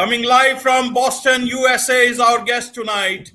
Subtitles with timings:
[0.00, 3.34] Coming live from Boston, USA is our guest tonight.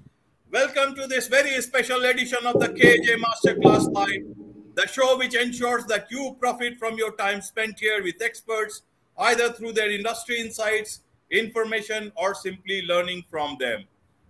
[0.52, 4.25] Welcome to this very special edition of the KAJ Masterclass Live,
[4.73, 8.81] the show which ensures that you profit from your time spent here with experts,
[9.20, 13.84] either through their industry insights, information, or simply learning from them.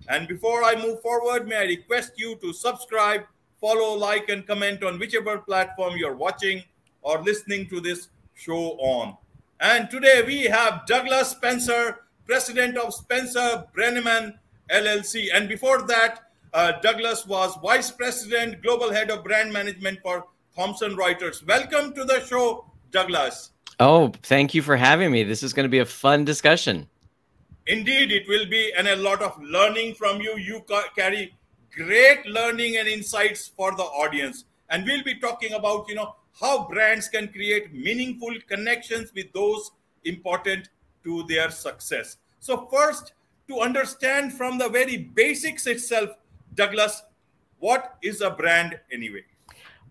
[0.10, 3.22] And before I move forward, may I request you to subscribe,
[3.62, 6.66] follow, like, and comment on whichever platform you're watching
[7.02, 9.16] or listening to this show on.
[9.62, 14.34] And today we have Douglas Spencer, president of Spencer Brenneman
[14.72, 15.28] LLC.
[15.34, 20.26] And before that, uh, Douglas was vice president, global head of brand management for
[20.56, 21.46] Thomson Reuters.
[21.46, 23.52] Welcome to the show, Douglas.
[23.80, 25.24] Oh, thank you for having me.
[25.24, 26.88] This is going to be a fun discussion.
[27.68, 30.38] Indeed, it will be, and a lot of learning from you.
[30.38, 31.36] You ca- carry
[31.76, 34.46] great learning and insights for the audience.
[34.70, 39.72] And we'll be talking about, you know, how brands can create meaningful connections with those
[40.04, 40.70] important
[41.04, 42.18] to their success.
[42.40, 43.14] So, first,
[43.48, 46.12] to understand from the very basics itself,
[46.54, 47.04] Douglas,
[47.60, 49.24] what is a brand anyway?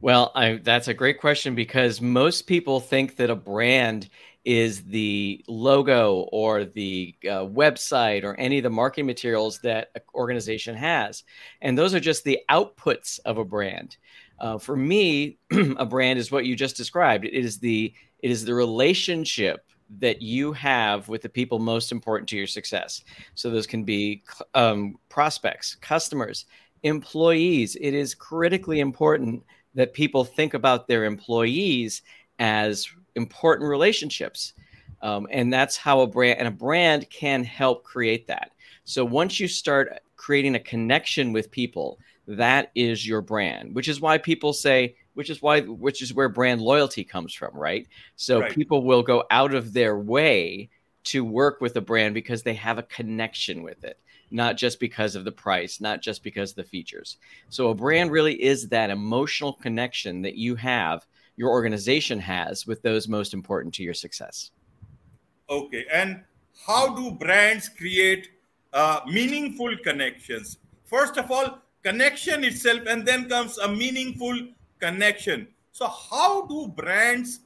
[0.00, 4.08] Well, I, that's a great question because most people think that a brand
[4.44, 10.02] is the logo or the uh, website or any of the marketing materials that an
[10.14, 11.24] organization has.
[11.62, 13.96] And those are just the outputs of a brand.
[14.38, 17.24] Uh, for me, a brand is what you just described.
[17.24, 19.66] It is the it is the relationship
[19.98, 23.04] that you have with the people most important to your success.
[23.34, 24.22] So those can be
[24.54, 26.46] um, prospects, customers,
[26.82, 27.76] employees.
[27.76, 29.42] It is critically important
[29.74, 32.02] that people think about their employees
[32.38, 34.54] as important relationships.
[35.02, 38.52] Um, and that's how a brand and a brand can help create that.
[38.84, 44.00] So once you start creating a connection with people, that is your brand, which is
[44.00, 47.86] why people say, which is why, which is where brand loyalty comes from, right?
[48.16, 48.52] So right.
[48.52, 50.68] people will go out of their way
[51.04, 53.98] to work with a brand because they have a connection with it,
[54.30, 57.18] not just because of the price, not just because of the features.
[57.48, 62.82] So a brand really is that emotional connection that you have, your organization has with
[62.82, 64.50] those most important to your success.
[65.50, 65.84] Okay.
[65.92, 66.22] And
[66.66, 68.30] how do brands create
[68.72, 70.58] uh, meaningful connections?
[70.84, 74.38] First of all, connection itself, and then comes a meaningful
[74.84, 75.48] connection.
[75.72, 77.40] So, how do brands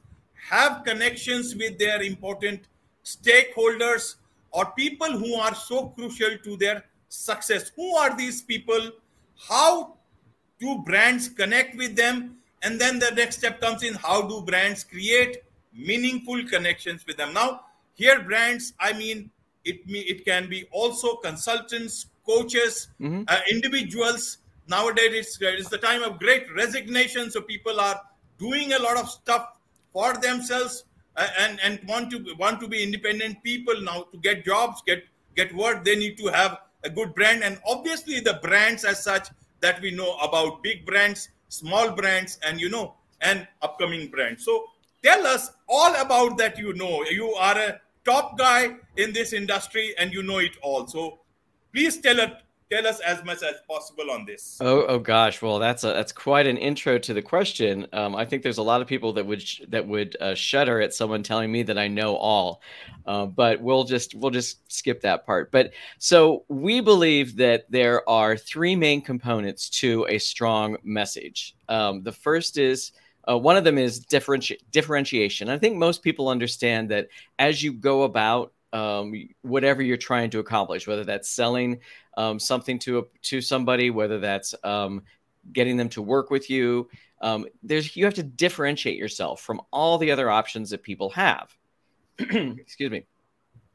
[0.49, 2.67] have connections with their important
[3.03, 4.15] stakeholders
[4.51, 7.71] or people who are so crucial to their success?
[7.75, 8.91] Who are these people?
[9.47, 9.95] How
[10.59, 12.37] do brands connect with them?
[12.61, 15.37] And then the next step comes in how do brands create
[15.73, 17.33] meaningful connections with them?
[17.33, 17.61] Now,
[17.93, 19.29] here, brands, I mean,
[19.63, 23.23] it, it can be also consultants, coaches, mm-hmm.
[23.27, 24.37] uh, individuals.
[24.69, 27.31] Nowadays, it's, it's the time of great resignation.
[27.31, 27.99] So people are
[28.37, 29.47] doing a lot of stuff
[29.91, 30.85] for themselves
[31.17, 35.03] and, and want to want to be independent people now to get jobs, get
[35.35, 35.83] get work.
[35.83, 39.27] They need to have a good brand, and obviously the brands as such
[39.59, 44.45] that we know about big brands, small brands, and you know, and upcoming brands.
[44.45, 44.65] So
[45.03, 46.57] tell us all about that.
[46.57, 50.87] You know, you are a top guy in this industry and you know it all.
[50.87, 51.19] So
[51.73, 52.31] please tell us
[52.71, 54.57] tell us as much as possible on this.
[54.61, 55.41] Oh, oh gosh.
[55.41, 57.87] Well, that's a, that's quite an intro to the question.
[57.93, 60.81] Um, I think there's a lot of people that would sh- that would uh, shudder
[60.81, 62.61] at someone telling me that I know all.
[63.05, 65.51] Uh, but we'll just we'll just skip that part.
[65.51, 71.55] But so we believe that there are three main components to a strong message.
[71.67, 72.91] Um, the first is
[73.29, 75.49] uh, one of them is differenti- differentiation.
[75.49, 80.39] I think most people understand that as you go about um, whatever you're trying to
[80.39, 81.79] accomplish, whether that's selling
[82.17, 85.03] um, something to a, to somebody, whether that's um,
[85.51, 86.89] getting them to work with you,
[87.21, 91.55] um, there's you have to differentiate yourself from all the other options that people have.
[92.19, 93.05] Excuse me.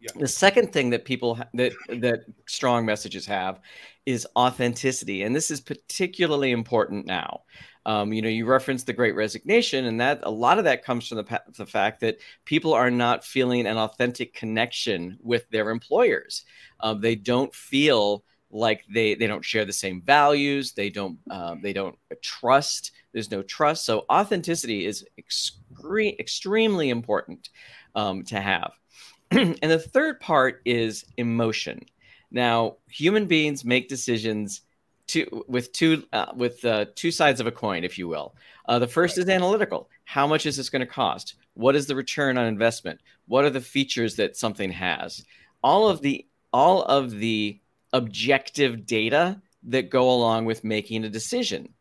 [0.00, 0.10] Yeah.
[0.16, 3.60] The second thing that people ha- that that strong messages have
[4.04, 7.42] is authenticity, and this is particularly important now.
[7.86, 11.08] Um, you know, you referenced the Great Resignation, and that a lot of that comes
[11.08, 16.44] from the, the fact that people are not feeling an authentic connection with their employers.
[16.80, 20.72] Uh, they don't feel like they they don't share the same values.
[20.72, 22.92] They don't um, they don't trust.
[23.12, 23.84] There's no trust.
[23.84, 27.50] So authenticity is extre- extremely important
[27.94, 28.72] um, to have.
[29.30, 31.84] and the third part is emotion.
[32.30, 34.62] Now, human beings make decisions
[35.06, 38.34] two with two uh, with uh, two sides of a coin, if you will.
[38.66, 39.88] Uh, the first is analytical.
[40.04, 41.34] How much is this going to cost?
[41.54, 43.00] What is the return on investment?
[43.26, 45.24] What are the features that something has?
[45.62, 47.60] All of the all of the
[47.92, 51.72] objective data that go along with making a decision.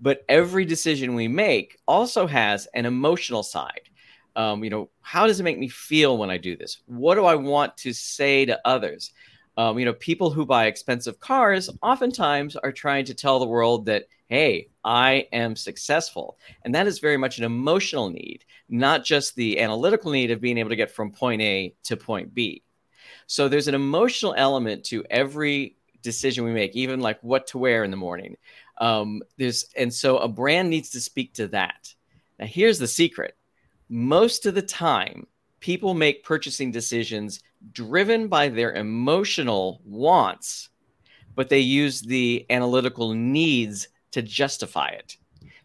[0.00, 3.82] But every decision we make also has an emotional side.
[4.36, 6.78] Um, you know, how does it make me feel when I do this?
[6.86, 9.12] What do I want to say to others?
[9.60, 13.84] Um, you know, people who buy expensive cars oftentimes are trying to tell the world
[13.84, 16.38] that, hey, I am successful.
[16.64, 20.56] And that is very much an emotional need, not just the analytical need of being
[20.56, 22.62] able to get from point A to point B.
[23.26, 27.84] So there's an emotional element to every decision we make, even like what to wear
[27.84, 28.38] in the morning.
[28.78, 31.94] Um, there's and so a brand needs to speak to that.
[32.38, 33.36] Now here's the secret:
[33.90, 35.26] most of the time,
[35.60, 37.40] people make purchasing decisions
[37.72, 40.68] driven by their emotional wants,
[41.34, 45.16] but they use the analytical needs to justify it.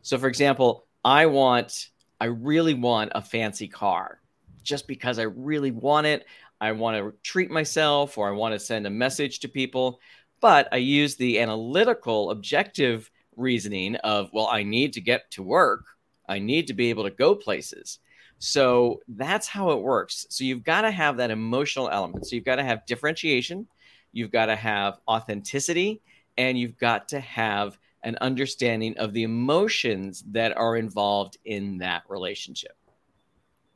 [0.01, 1.89] So, for example, I want,
[2.19, 4.19] I really want a fancy car
[4.63, 6.25] just because I really want it.
[6.61, 9.99] I want to treat myself or I want to send a message to people.
[10.41, 15.85] But I use the analytical, objective reasoning of, well, I need to get to work.
[16.27, 17.99] I need to be able to go places.
[18.45, 20.27] So that's how it works.
[20.29, 22.27] So you've got to have that emotional element.
[22.27, 23.65] So you've got to have differentiation,
[24.11, 26.03] you've got to have authenticity,
[26.37, 32.03] and you've got to have an understanding of the emotions that are involved in that
[32.07, 32.77] relationship.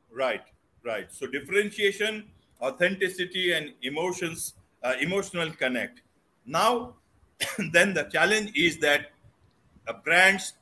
[0.08, 0.44] Right,
[0.84, 1.12] right.
[1.12, 2.30] So differentiation,
[2.62, 6.02] authenticity, and emotions, uh, emotional connect.
[6.46, 6.94] Now,
[7.72, 9.10] then the challenge is that
[9.88, 10.52] uh, brands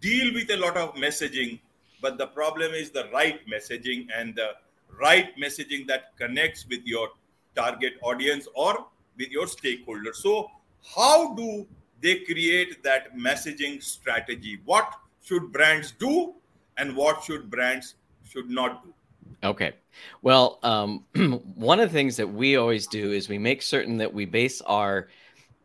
[0.00, 1.58] deal with a lot of messaging
[2.00, 4.50] but the problem is the right messaging and the
[4.98, 7.08] right messaging that connects with your
[7.54, 10.16] target audience or with your stakeholders.
[10.16, 10.50] So,
[10.94, 11.66] how do
[12.00, 14.58] they create that messaging strategy?
[14.64, 16.34] What should brands do,
[16.76, 17.94] and what should brands
[18.28, 18.92] should not do?
[19.42, 19.72] Okay.
[20.22, 21.04] Well, um,
[21.54, 24.60] one of the things that we always do is we make certain that we base
[24.62, 25.08] our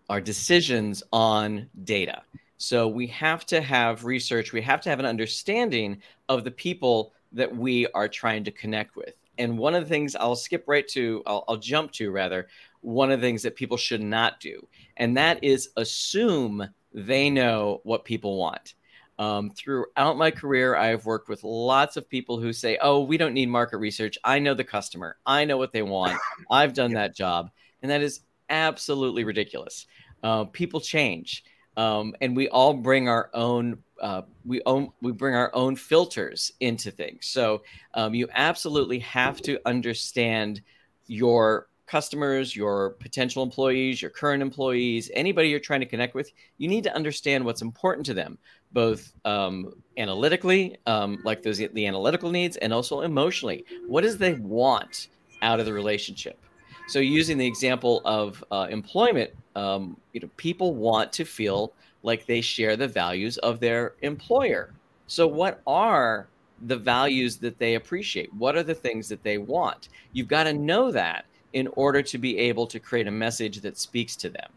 [0.09, 2.21] our decisions on data.
[2.61, 5.99] So we have to have research, we have to have an understanding
[6.29, 9.15] of the people that we are trying to connect with.
[9.39, 12.49] And one of the things I'll skip right to, I'll, I'll jump to rather,
[12.81, 14.67] one of the things that people should not do,
[14.97, 18.75] and that is assume they know what people want.
[19.17, 23.17] Um, throughout my career, I have worked with lots of people who say, Oh, we
[23.17, 24.19] don't need market research.
[24.23, 26.19] I know the customer, I know what they want.
[26.49, 27.49] I've done that job.
[27.81, 29.87] And that is absolutely ridiculous.
[30.21, 31.43] Uh, people change
[31.77, 36.51] um, and we all bring our own uh, we own we bring our own filters
[36.59, 37.27] into things.
[37.27, 37.61] So
[37.93, 40.61] um, you absolutely have to understand
[41.07, 46.31] your customers, your potential employees, your current employees, anybody you're trying to connect with.
[46.57, 48.37] You need to understand what's important to them,
[48.71, 53.65] both um, analytically, um, like those the analytical needs, and also emotionally.
[53.87, 55.09] What does they want
[55.41, 56.39] out of the relationship?
[56.87, 62.25] So, using the example of uh, employment, um, you know, people want to feel like
[62.25, 64.73] they share the values of their employer.
[65.07, 66.27] So, what are
[66.67, 68.33] the values that they appreciate?
[68.33, 69.89] What are the things that they want?
[70.13, 73.77] You've got to know that in order to be able to create a message that
[73.77, 74.49] speaks to them.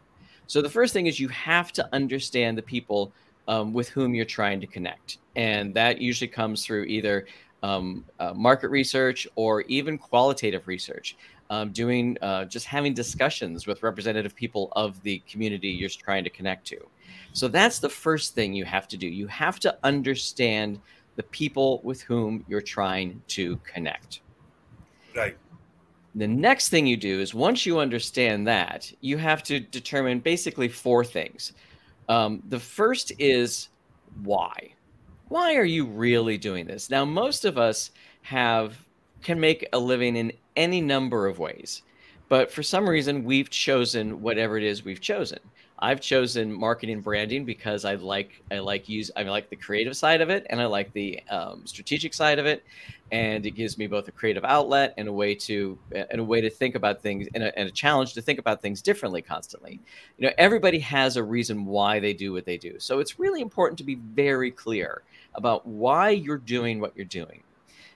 [0.47, 3.11] So, the first thing is you have to understand the people
[3.47, 5.17] um, with whom you're trying to connect.
[5.35, 7.25] And that usually comes through either
[7.63, 11.17] um, uh, market research or even qualitative research
[11.49, 16.29] um, doing uh, just having discussions with representative people of the community you're trying to
[16.29, 16.77] connect to.
[17.33, 19.07] So that's the first thing you have to do.
[19.07, 20.79] You have to understand
[21.15, 24.21] the people with whom you're trying to connect.
[25.15, 25.37] Right.
[26.15, 30.69] The next thing you do is once you understand that, you have to determine basically
[30.69, 31.53] four things.
[32.07, 33.69] Um, the first is
[34.23, 34.73] why.
[35.27, 36.89] Why are you really doing this?
[36.89, 38.77] Now, most of us have
[39.21, 41.81] can make a living in any number of ways.
[42.27, 45.39] But for some reason, we've chosen whatever it is we've chosen.
[45.77, 50.21] I've chosen marketing branding because I like I like use I like the creative side
[50.21, 52.63] of it and I like the um, strategic side of it,
[53.11, 56.39] and it gives me both a creative outlet and a way to and a way
[56.39, 59.81] to think about things and a, and a challenge to think about things differently constantly.
[60.17, 63.41] You know, everybody has a reason why they do what they do, so it's really
[63.41, 65.01] important to be very clear
[65.33, 67.43] about why you're doing what you're doing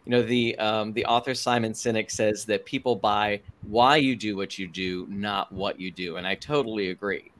[0.05, 4.35] you know the um, the author Simon Sinek says that people buy why you do
[4.35, 7.31] what you do, not what you do, and I totally agree.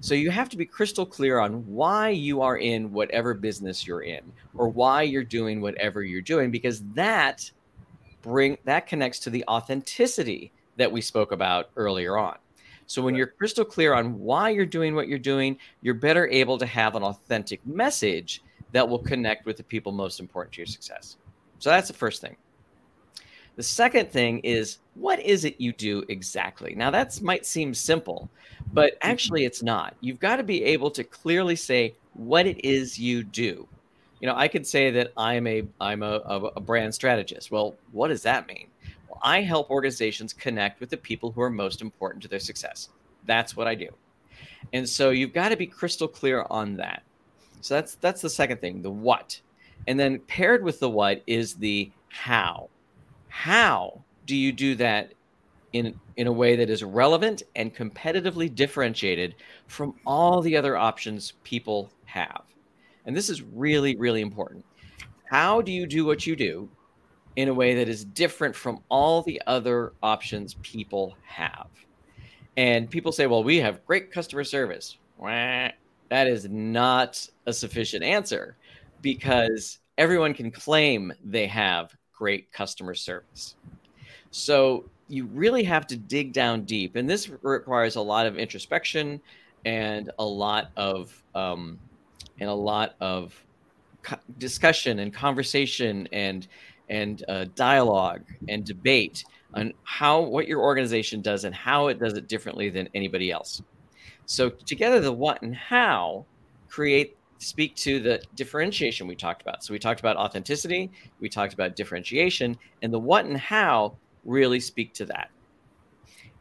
[0.00, 4.02] So you have to be crystal clear on why you are in whatever business you're
[4.02, 4.20] in,
[4.54, 7.50] or why you're doing whatever you're doing, because that
[8.22, 12.36] bring that connects to the authenticity that we spoke about earlier on.
[12.86, 16.58] So when you're crystal clear on why you're doing what you're doing, you're better able
[16.58, 18.42] to have an authentic message
[18.72, 21.16] that will connect with the people most important to your success.
[21.58, 22.36] So that's the first thing.
[23.56, 26.74] The second thing is what is it you do exactly?
[26.74, 28.28] Now that might seem simple,
[28.72, 29.94] but actually it's not.
[30.00, 33.66] You've got to be able to clearly say what it is you do.
[34.20, 36.20] You know, I could say that I'm a I'm a,
[36.56, 37.50] a brand strategist.
[37.50, 38.68] Well, what does that mean?
[39.08, 42.90] Well, I help organizations connect with the people who are most important to their success.
[43.24, 43.88] That's what I do.
[44.72, 47.02] And so you've got to be crystal clear on that.
[47.60, 49.40] So that's that's the second thing, the what.
[49.86, 52.68] And then paired with the what is the how.
[53.28, 55.12] How do you do that
[55.72, 59.34] in in a way that is relevant and competitively differentiated
[59.66, 62.42] from all the other options people have?
[63.04, 64.64] And this is really really important.
[65.24, 66.68] How do you do what you do
[67.36, 71.68] in a way that is different from all the other options people have?
[72.56, 74.96] And people say, well, we have great customer service.
[75.20, 78.56] That is not a sufficient answer
[79.06, 83.54] because everyone can claim they have great customer service.
[84.32, 86.96] So you really have to dig down deep.
[86.96, 89.20] And this requires a lot of introspection
[89.64, 91.78] and a lot of, um,
[92.40, 93.32] and a lot of
[94.38, 96.48] discussion and conversation and,
[96.88, 102.14] and uh, dialogue and debate on how what your organization does and how it does
[102.14, 103.62] it differently than anybody else.
[104.24, 106.26] So together the what and how
[106.68, 109.62] create speak to the differentiation we talked about.
[109.62, 110.90] So we talked about authenticity,
[111.20, 115.30] we talked about differentiation, and the what and how really speak to that.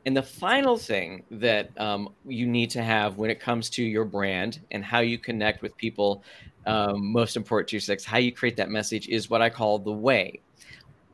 [0.05, 4.05] And the final thing that um, you need to have when it comes to your
[4.05, 6.23] brand and how you connect with people
[6.67, 9.91] um, most important to your how you create that message is what I call the
[9.91, 10.41] way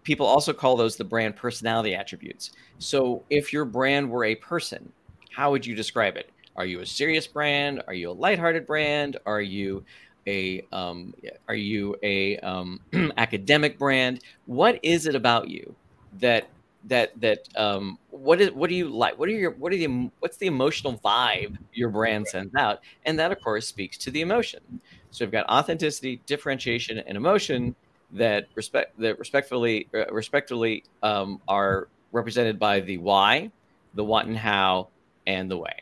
[0.04, 2.52] people also call those the brand personality attributes.
[2.80, 4.92] So if your brand were a person,
[5.32, 6.30] how would you describe it?
[6.56, 7.82] Are you a serious brand?
[7.88, 9.18] Are you a lighthearted brand?
[9.26, 9.84] Are you
[10.28, 11.14] a um,
[11.48, 12.80] are you a um,
[13.18, 14.22] academic brand?
[14.46, 15.76] What is it about you
[16.20, 16.48] that
[16.86, 19.18] that that um, what is what do you like?
[19.18, 22.80] What are your what are the what's the emotional vibe your brand sends out?
[23.06, 24.82] And that of course speaks to the emotion.
[25.12, 27.76] So we've got authenticity, differentiation, and emotion
[28.14, 33.52] that respect that respectfully uh, respectfully um, are represented by the why,
[33.94, 34.90] the what and how,
[35.28, 35.82] and the way.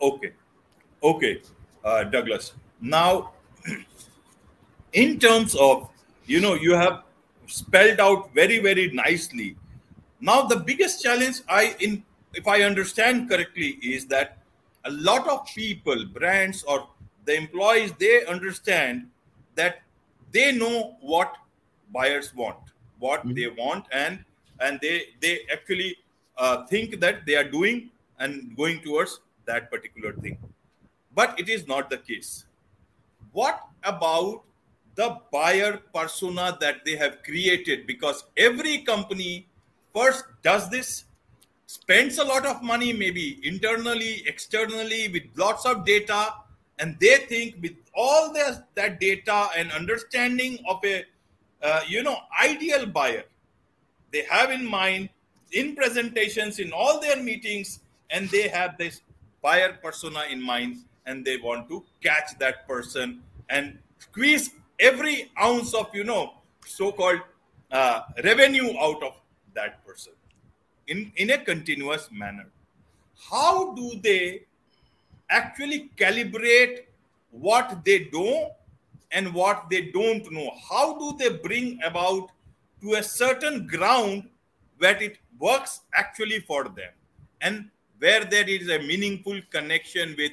[0.00, 0.32] Okay,
[1.02, 1.42] okay,
[1.84, 2.52] uh, Douglas.
[2.80, 3.32] Now,
[4.92, 5.90] in terms of
[6.26, 7.02] you know you have
[7.46, 9.56] spelled out very very nicely.
[10.20, 12.02] Now the biggest challenge I in
[12.34, 14.38] if I understand correctly is that
[14.84, 16.88] a lot of people, brands or
[17.26, 19.08] the employees, they understand
[19.56, 19.82] that
[20.32, 21.36] they know what
[21.92, 22.56] buyers want
[23.00, 23.34] what mm-hmm.
[23.34, 24.24] they want and
[24.60, 25.96] and they they actually
[26.38, 27.90] uh, think that they are doing
[28.20, 30.38] and going towards that particular thing.
[31.14, 32.46] But it is not the case.
[33.32, 34.42] What about
[34.94, 37.86] the buyer persona that they have created?
[37.86, 39.46] Because every company
[39.94, 41.04] first does this
[41.66, 46.34] spends a lot of money maybe internally externally with lots of data
[46.80, 51.04] and they think with all this, that data and understanding of a
[51.62, 53.22] uh, you know ideal buyer
[54.10, 55.08] they have in mind
[55.52, 57.80] in presentations in all their meetings
[58.10, 59.02] and they have this
[59.42, 65.74] buyer persona in mind and they want to catch that person and squeeze every ounce
[65.74, 66.34] of you know
[66.66, 67.20] so-called
[67.72, 69.14] uh, revenue out of
[69.54, 70.12] that person
[70.88, 72.46] in in a continuous manner
[73.30, 74.42] how do they
[75.30, 76.84] actually calibrate
[77.30, 78.50] what they know
[79.12, 80.50] and what they don't know.
[80.68, 82.30] How do they bring about
[82.82, 84.28] to a certain ground
[84.78, 86.92] where it works actually for them
[87.40, 87.70] and
[88.00, 90.32] where there is a meaningful connection with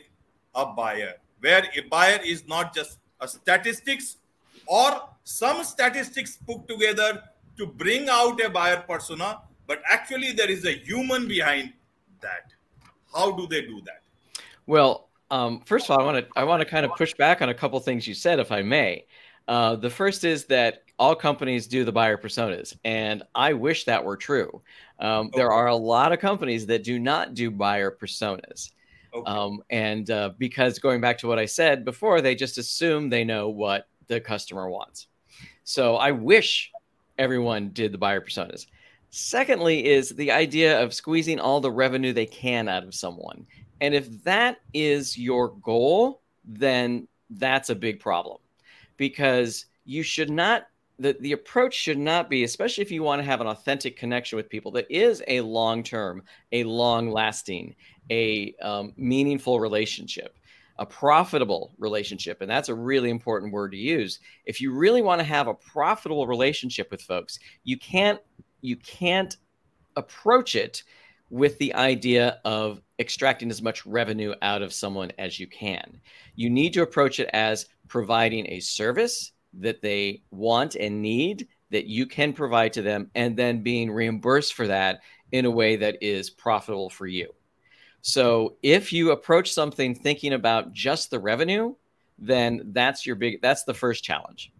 [0.56, 4.18] a buyer, where a buyer is not just a statistics
[4.66, 7.22] or some statistics put together
[7.58, 11.74] to bring out a buyer persona, but actually there is a human behind
[12.22, 12.54] that.
[13.14, 14.02] How do they do that?
[14.66, 17.42] Well, um, first of all, I want to I want to kind of push back
[17.42, 19.06] on a couple things you said, if I may.
[19.48, 24.04] Uh, the first is that all companies do the buyer personas, and I wish that
[24.04, 24.62] were true.
[25.00, 25.38] Um, okay.
[25.38, 28.72] There are a lot of companies that do not do buyer personas.
[29.14, 29.32] Okay.
[29.32, 33.24] Um, and uh, because going back to what I said before, they just assume they
[33.24, 35.08] know what the customer wants.
[35.64, 36.72] So I wish
[37.18, 38.68] everyone did the buyer personas.
[39.10, 43.46] Secondly, is the idea of squeezing all the revenue they can out of someone.
[43.82, 48.38] And if that is your goal, then that's a big problem
[48.98, 50.68] because you should not
[51.00, 54.36] the, the approach should not be especially if you want to have an authentic connection
[54.36, 57.76] with people that is a long term a long lasting
[58.10, 60.38] a um, meaningful relationship
[60.80, 65.20] a profitable relationship and that's a really important word to use if you really want
[65.20, 68.20] to have a profitable relationship with folks you can't
[68.62, 69.38] you can't
[69.96, 70.84] approach it
[71.30, 76.00] with the idea of extracting as much revenue out of someone as you can.
[76.36, 81.88] You need to approach it as providing a service that they want and need that
[81.88, 85.98] you can provide to them, and then being reimbursed for that in a way that
[86.02, 87.34] is profitable for you.
[88.02, 91.76] So if you approach something thinking about just the revenue,
[92.18, 94.52] then that's your big that's the first challenge.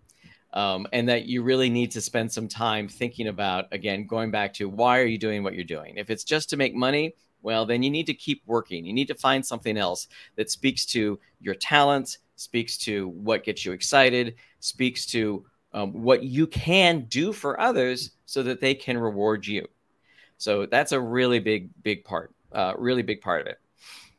[0.54, 4.54] Um, and that you really need to spend some time thinking about again going back
[4.56, 7.66] to why are you doing what you're doing if it's just to make money well
[7.66, 11.20] then you need to keep working you need to find something else that speaks to
[11.42, 17.34] your talents speaks to what gets you excited speaks to um, what you can do
[17.34, 19.68] for others so that they can reward you
[20.38, 23.60] so that's a really big big part uh, really big part of it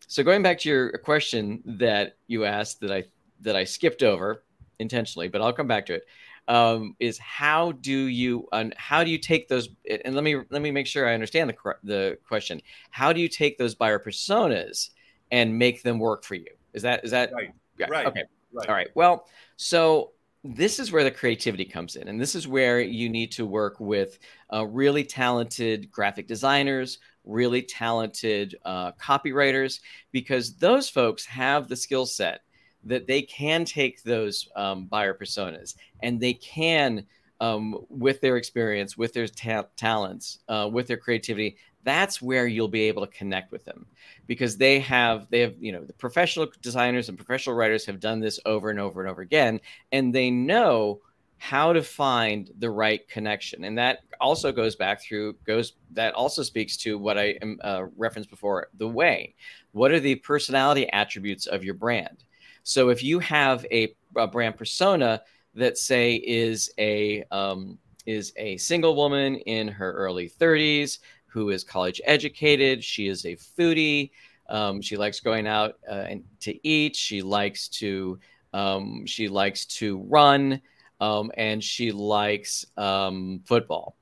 [0.07, 3.03] so going back to your question that you asked that i
[3.41, 4.45] that I skipped over
[4.79, 6.07] intentionally, but I'll come back to it.
[6.47, 9.69] Um, is how do you um, how do you take those
[10.05, 12.63] and let me let me make sure I understand the the question.
[12.91, 14.91] How do you take those buyer personas
[15.31, 16.47] and make them work for you?
[16.73, 17.53] Is that is that right?
[17.87, 18.07] Right.
[18.07, 18.25] Okay.
[18.53, 18.69] Right.
[18.69, 18.89] All right.
[18.95, 20.13] Well, so
[20.45, 23.79] this is where the creativity comes in, and this is where you need to work
[23.81, 24.19] with
[24.53, 29.81] uh, really talented graphic designers, really talented uh, copywriters,
[30.13, 32.41] because those folks have the skill set
[32.85, 37.05] that they can take those um, buyer personas and they can
[37.41, 42.69] um, with their experience with their ta- talents uh, with their creativity that's where you'll
[42.69, 43.87] be able to connect with them
[44.27, 48.21] because they have they have you know the professional designers and professional writers have done
[48.21, 49.61] this over and over and over again
[49.93, 51.01] and they know
[51.39, 53.65] how to find the right connection.
[53.65, 58.29] And that also goes back through goes that also speaks to what i uh, referenced
[58.29, 59.35] before the way.
[59.73, 62.25] What are the personality attributes of your brand?
[62.65, 65.23] So if you have a, a brand persona
[65.55, 71.65] that say is a um, is a single woman in her early 30s who is
[71.65, 74.11] college educated, she is a foodie.
[74.49, 76.97] Um, she likes going out uh, and to eat.
[76.97, 78.19] She likes to
[78.53, 80.61] um, she likes to run,
[81.01, 83.95] um, and she likes um, football.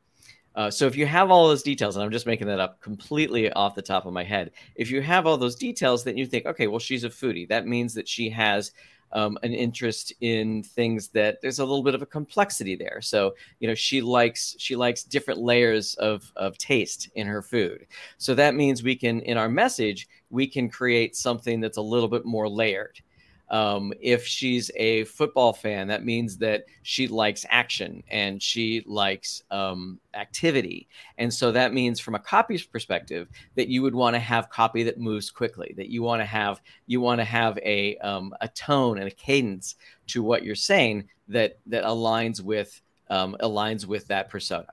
[0.55, 3.53] Uh, so if you have all those details, and I'm just making that up completely
[3.53, 6.47] off the top of my head, if you have all those details, then you think,
[6.47, 7.47] okay, well, she's a foodie.
[7.49, 8.73] That means that she has
[9.13, 13.01] um, an interest in things that there's a little bit of a complexity there.
[13.01, 17.87] So you know, she likes she likes different layers of of taste in her food.
[18.19, 22.09] So that means we can, in our message, we can create something that's a little
[22.09, 23.01] bit more layered.
[23.49, 29.45] Um, if she's a football fan, that means that she likes action and she likes
[29.51, 30.89] um, activity.
[31.19, 34.83] And so that means, from a copy's perspective, that you would want to have copy
[34.85, 35.75] that moves quickly.
[35.77, 39.15] That you want to have you want to have a um, a tone and a
[39.15, 39.77] cadence
[40.09, 42.81] to what you're saying that that aligns with
[43.11, 44.73] um, aligns with that persona.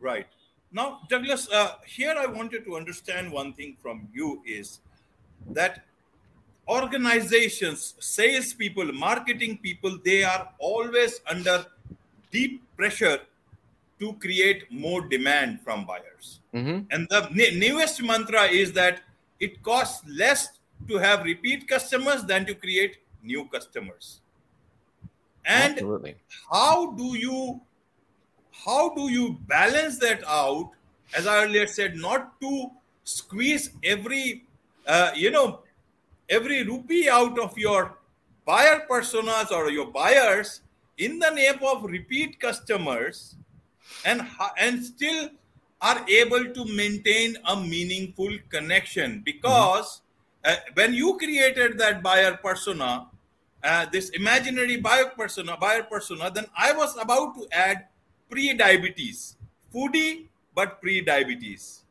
[0.00, 0.26] Right.
[0.72, 4.80] Now, Douglas, uh, here I wanted to understand one thing from you is
[5.50, 5.84] that
[6.68, 11.66] organizations, salespeople, marketing people, they are always under
[12.30, 13.20] deep pressure
[14.00, 16.40] to create more demand from buyers.
[16.54, 16.86] Mm-hmm.
[16.90, 19.02] And the newest mantra is that
[19.40, 24.20] it costs less to have repeat customers than to create new customers.
[25.44, 26.16] And Absolutely.
[26.50, 27.60] how do you
[28.64, 30.70] how do you balance that out?
[31.16, 32.70] As I earlier said, not to
[33.04, 34.44] squeeze every
[34.86, 35.60] uh, you know
[36.28, 37.98] every rupee out of your
[38.44, 40.60] buyer personas or your buyers
[40.98, 43.36] in the name of repeat customers
[44.04, 44.26] and
[44.58, 45.28] and still
[45.80, 50.00] are able to maintain a meaningful connection because
[50.44, 50.52] mm-hmm.
[50.52, 53.06] uh, when you created that buyer persona
[53.62, 57.86] uh, this imaginary buyer persona buyer persona then i was about to add
[58.30, 59.36] pre-diabetes
[59.72, 61.82] foodie but pre-diabetes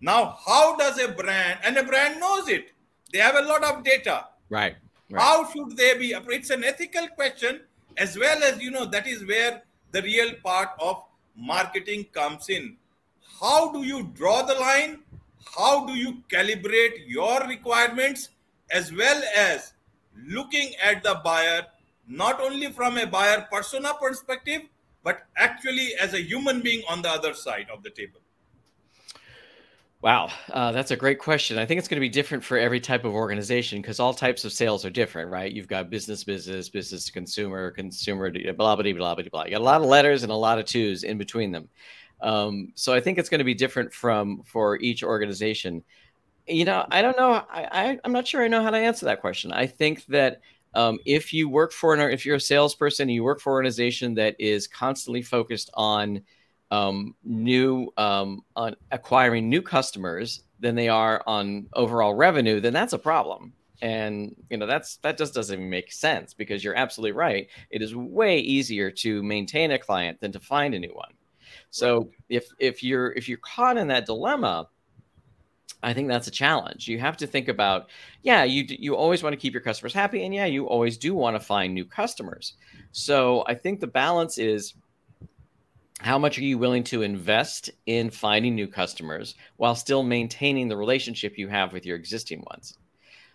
[0.00, 2.72] now how does a brand and a brand knows it
[3.12, 4.26] they have a lot of data.
[4.48, 4.76] Right.
[5.10, 5.22] right.
[5.22, 6.14] How should they be?
[6.28, 7.60] It's an ethical question
[7.96, 11.02] as well as, you know, that is where the real part of
[11.36, 12.76] marketing comes in.
[13.40, 15.00] How do you draw the line?
[15.56, 18.30] How do you calibrate your requirements
[18.70, 19.72] as well as
[20.26, 21.66] looking at the buyer
[22.08, 24.62] not only from a buyer persona perspective,
[25.02, 28.20] but actually as a human being on the other side of the table?
[30.06, 31.58] Wow, uh, that's a great question.
[31.58, 34.44] I think it's going to be different for every type of organization because all types
[34.44, 35.50] of sales are different, right?
[35.50, 39.44] You've got business, business, business to consumer, consumer, blah, blah, blah, blah, blah.
[39.46, 41.68] You got a lot of letters and a lot of twos in between them.
[42.20, 45.82] Um, so I think it's going to be different from for each organization.
[46.46, 47.44] You know, I don't know.
[47.50, 49.50] I, I am not sure I know how to answer that question.
[49.50, 50.40] I think that
[50.74, 53.56] um, if you work for an, if you're a salesperson, and you work for an
[53.56, 56.20] organization that is constantly focused on
[56.70, 62.92] um, new um, on acquiring new customers than they are on overall revenue, then that's
[62.92, 63.52] a problem.
[63.82, 67.48] And you know that's that just doesn't even make sense because you're absolutely right.
[67.70, 71.12] It is way easier to maintain a client than to find a new one.
[71.70, 74.68] So if if you're if you're caught in that dilemma,
[75.82, 76.88] I think that's a challenge.
[76.88, 77.90] You have to think about,
[78.22, 81.14] yeah, you you always want to keep your customers happy, and yeah, you always do
[81.14, 82.54] want to find new customers.
[82.92, 84.74] So I think the balance is
[86.06, 90.76] how much are you willing to invest in finding new customers while still maintaining the
[90.76, 92.78] relationship you have with your existing ones?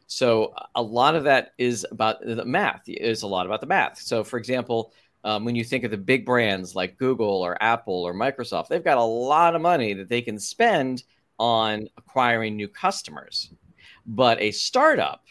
[0.07, 3.99] So a lot of that is about the math is a lot about the math.
[3.99, 8.03] So for example um, when you think of the big brands like google or apple
[8.03, 11.03] or microsoft they've got a lot of money that they can spend
[11.38, 13.51] on acquiring new customers.
[14.05, 15.25] But a startup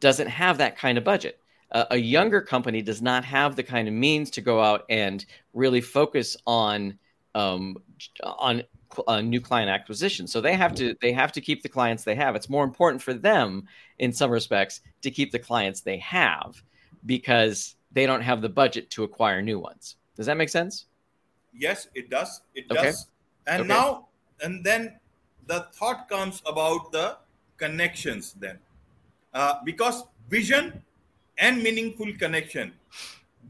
[0.00, 1.40] doesn't have that kind of budget
[1.72, 5.80] a younger company does not have the kind of means to go out and really
[5.80, 6.98] focus on
[7.34, 7.76] um,
[8.24, 8.62] on
[9.06, 10.26] uh, new client acquisition.
[10.26, 12.34] So they have to they have to keep the clients they have.
[12.34, 16.60] It's more important for them in some respects to keep the clients they have
[17.06, 19.96] because they don't have the budget to acquire new ones.
[20.16, 20.86] Does that make sense?
[21.54, 22.42] Yes, it does.
[22.54, 22.82] It okay.
[22.82, 23.06] does.
[23.46, 23.68] And okay.
[23.68, 24.08] now
[24.42, 24.98] and then
[25.46, 27.16] the thought comes about the
[27.56, 28.58] connections then
[29.34, 30.82] uh, because vision
[31.40, 32.72] and meaningful connection.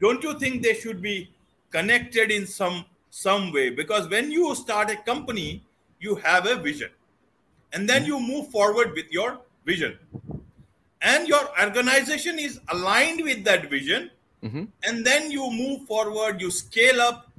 [0.01, 1.31] Don't you think they should be
[1.71, 3.71] connected in some some way?
[3.71, 5.63] Because when you start a company
[6.01, 6.91] you have a vision.
[7.73, 9.99] And then you move forward with your vision.
[11.03, 14.11] And your organization is aligned with that vision.
[14.43, 14.65] Mm-hmm.
[14.85, 17.31] and then you move forward you scale up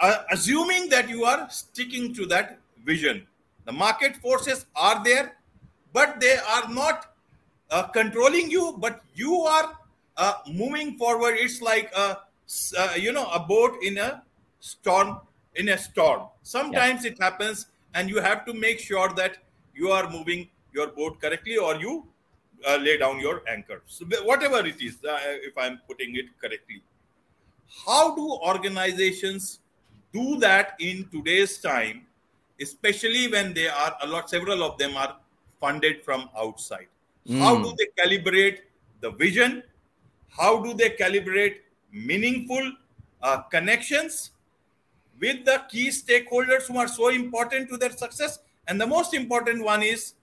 [0.00, 3.24] uh, assuming that you are sticking to that vision.
[3.64, 5.36] The market forces are there
[5.92, 7.13] but they are not
[7.74, 9.76] uh, controlling you, but you are
[10.16, 11.34] uh, moving forward.
[11.44, 12.06] It's like a,
[12.78, 14.22] uh, you know a boat in a
[14.60, 15.18] storm.
[15.56, 17.12] In a storm, sometimes yeah.
[17.12, 19.36] it happens, and you have to make sure that
[19.72, 21.92] you are moving your boat correctly, or you
[22.66, 23.82] uh, lay down your anchor.
[23.86, 25.18] So whatever it is, uh,
[25.50, 26.82] if I'm putting it correctly,
[27.86, 29.60] how do organizations
[30.12, 32.02] do that in today's time,
[32.60, 35.16] especially when they are a lot, several of them are
[35.60, 36.90] funded from outside.
[37.28, 37.38] Mm.
[37.38, 38.58] How do they calibrate
[39.00, 39.62] the vision?
[40.28, 41.56] How do they calibrate
[41.92, 42.72] meaningful
[43.22, 44.30] uh, connections
[45.20, 48.40] with the key stakeholders who are so important to their success?
[48.66, 50.14] And the most important one is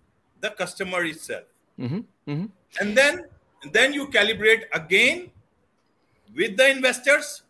[0.41, 1.43] the customer itself.
[1.79, 1.99] Mm-hmm.
[2.31, 2.45] Mm-hmm.
[2.79, 3.25] And then,
[3.71, 5.31] then you calibrate again
[6.35, 7.43] with the investors.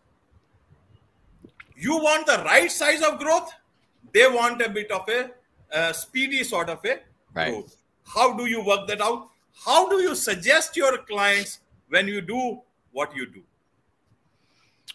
[1.76, 3.52] You want the right size of growth.
[4.12, 5.30] They want a bit of a,
[5.70, 7.00] a speedy sort of a
[7.34, 7.50] right.
[7.50, 7.76] growth.
[8.04, 9.28] How do you work that out?
[9.64, 12.60] How do you suggest your clients when you do
[12.92, 13.42] what you do?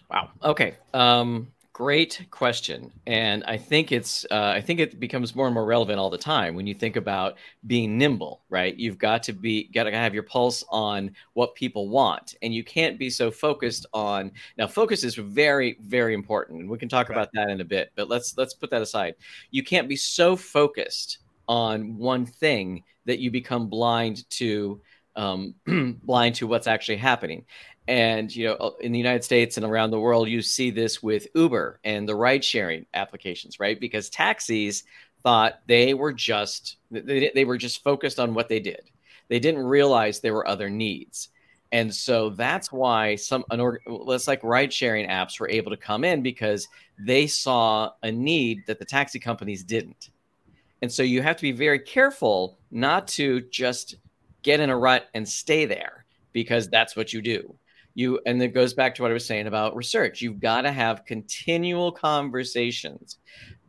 [0.09, 0.29] Wow.
[0.43, 0.75] Okay.
[0.93, 2.91] Um, great question.
[3.05, 6.17] And i think it's uh, i think it becomes more and more relevant all the
[6.17, 8.75] time when you think about being nimble right?
[8.75, 12.33] You've got to be got to have your pulse on what people want.
[12.41, 16.61] And you can't be so focused on now focus is very very important.
[16.61, 17.15] And we can talk right.
[17.15, 19.13] about that in a bit but let's let's put that aside.
[19.51, 24.81] You can't be so focused on one thing that you become blind to
[25.15, 25.55] um,
[26.03, 27.45] blind to what's actually happening.
[27.87, 31.01] And you know, uh, in the United States and around the world, you see this
[31.01, 33.79] with Uber and the ride-sharing applications, right?
[33.79, 34.83] Because taxis
[35.23, 38.89] thought they were just they, they were just focused on what they did.
[39.29, 41.29] They didn't realize there were other needs.
[41.71, 45.77] And so that's why some an org, let's like ride sharing apps were able to
[45.77, 50.09] come in because they saw a need that the taxi companies didn't.
[50.81, 53.95] And so you have to be very careful not to just
[54.43, 57.55] get in a rut and stay there because that's what you do.
[57.95, 60.21] You and it goes back to what I was saying about research.
[60.21, 63.17] You've got to have continual conversations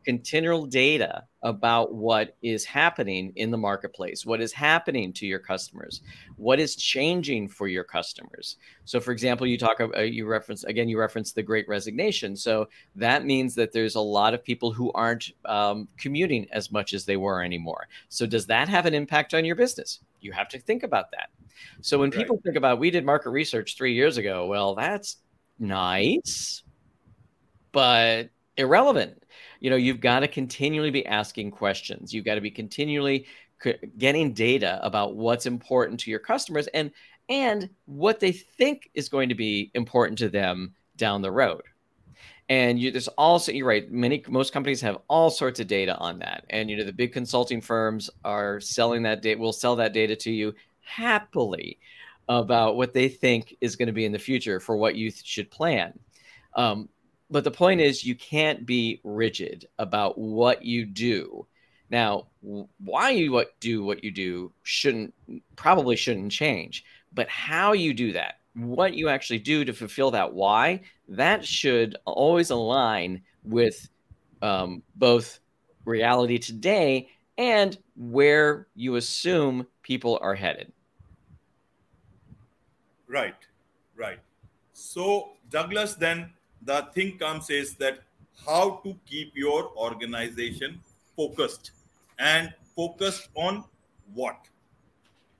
[0.08, 6.02] continual data about what is happening in the marketplace, what is happening to your customers,
[6.36, 8.56] what is changing for your customers.
[8.84, 12.34] So, for example, you talk, uh, you reference again, you reference the Great Resignation.
[12.34, 16.92] So that means that there's a lot of people who aren't um, commuting as much
[16.92, 17.86] as they were anymore.
[18.08, 20.00] So, does that have an impact on your business?
[20.20, 21.30] You have to think about that.
[21.82, 22.18] So, when right.
[22.18, 24.46] people think about, we did market research three years ago.
[24.46, 25.18] Well, that's
[25.60, 26.64] nice,
[27.70, 29.22] but irrelevant
[29.60, 32.12] you know you've got to continually be asking questions.
[32.12, 33.26] You've got to be continually
[33.98, 36.90] getting data about what's important to your customers and
[37.28, 41.62] and what they think is going to be important to them down the road.
[42.48, 46.18] And you there's also you're right many most companies have all sorts of data on
[46.20, 46.44] that.
[46.50, 50.16] And you know the big consulting firms are selling that data will sell that data
[50.16, 51.78] to you happily
[52.28, 55.50] about what they think is going to be in the future for what you should
[55.50, 55.98] plan.
[56.54, 56.88] Um,
[57.30, 61.46] but the point is, you can't be rigid about what you do.
[61.90, 65.14] Now, why you do what you do shouldn't
[65.56, 70.32] probably shouldn't change, but how you do that, what you actually do to fulfill that
[70.32, 73.88] why, that should always align with
[74.42, 75.40] um, both
[75.84, 80.72] reality today and where you assume people are headed.
[83.06, 83.36] Right,
[83.96, 84.18] right.
[84.74, 86.30] So, Douglas, then
[86.68, 88.00] the thing comes is that
[88.46, 90.80] how to keep your organization
[91.16, 91.70] focused
[92.18, 93.64] and focused on
[94.14, 94.36] what?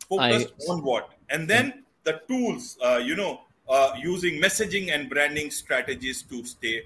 [0.09, 1.11] Focused I, on what?
[1.29, 6.85] And then the tools, uh, you know, uh, using messaging and branding strategies to stay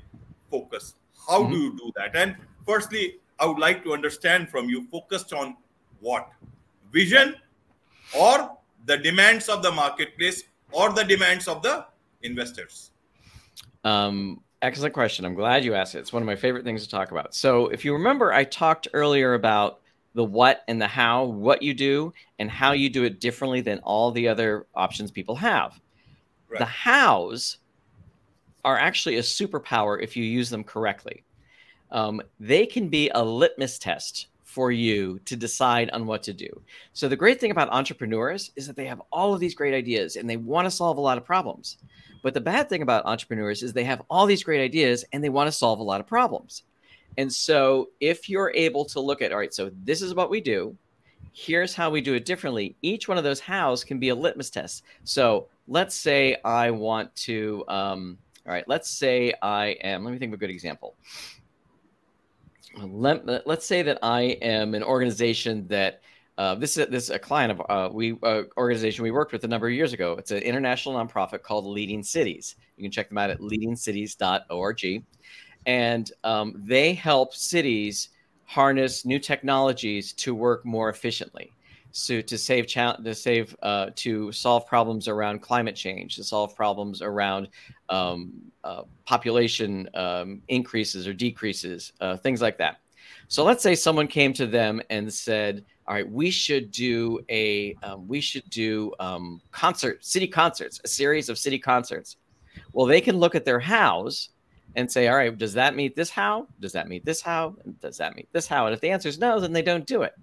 [0.50, 0.96] focused.
[1.28, 1.52] How mm-hmm.
[1.52, 2.16] do you do that?
[2.16, 2.34] And
[2.66, 5.56] firstly, I would like to understand from you focused on
[6.00, 6.28] what?
[6.92, 7.36] Vision
[8.18, 8.50] or
[8.86, 11.86] the demands of the marketplace or the demands of the
[12.22, 12.91] investors?
[13.84, 15.24] Um, excellent question.
[15.24, 15.98] I'm glad you asked it.
[15.98, 17.34] It's one of my favorite things to talk about.
[17.34, 19.80] So, if you remember, I talked earlier about
[20.14, 23.78] the what and the how, what you do, and how you do it differently than
[23.80, 25.80] all the other options people have.
[26.48, 26.58] Right.
[26.58, 27.58] The hows
[28.64, 31.24] are actually a superpower if you use them correctly.
[31.90, 36.48] Um, they can be a litmus test for you to decide on what to do.
[36.92, 40.16] So, the great thing about entrepreneurs is that they have all of these great ideas
[40.16, 41.78] and they want to solve a lot of problems.
[42.22, 45.30] But the bad thing about entrepreneurs is they have all these great ideas and they
[45.30, 46.64] want to solve a lot of problems.
[47.16, 50.40] And so if you're able to look at, all right, so this is what we
[50.40, 50.76] do,
[51.32, 52.76] here's how we do it differently.
[52.82, 54.84] Each one of those hows can be a litmus test.
[55.04, 60.18] So let's say I want to, um, all right, let's say I am, let me
[60.18, 60.94] think of a good example.
[62.76, 66.00] Let, let's say that I am an organization that
[66.38, 69.44] uh, this is this is a client of uh, we uh, organization we worked with
[69.44, 70.16] a number of years ago.
[70.18, 72.56] It's an international nonprofit called Leading Cities.
[72.76, 75.04] You can check them out at leadingcities.org,
[75.66, 78.08] and um, they help cities
[78.44, 81.52] harness new technologies to work more efficiently.
[81.92, 86.56] So to save cha- to save uh, to solve problems around climate change, to solve
[86.56, 87.48] problems around
[87.88, 88.32] um,
[88.64, 92.78] uh, population um, increases or decreases, uh, things like that.
[93.28, 97.74] So let's say someone came to them and said all right, we should do a
[97.82, 102.16] um, we should do um, concert city concerts, a series of city concerts.
[102.72, 104.30] Well, they can look at their hows
[104.76, 106.46] and say, all right, does that meet this how?
[106.60, 107.56] Does that meet this how?
[107.80, 108.66] Does that meet this how?
[108.66, 110.14] And if the answer is no, then they don't do it.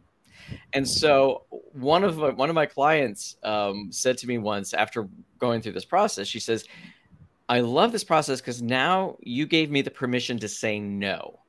[0.73, 5.07] And so one of my, one of my clients um, said to me once after
[5.39, 6.65] going through this process, she says,
[7.47, 11.39] "I love this process because now you gave me the permission to say no,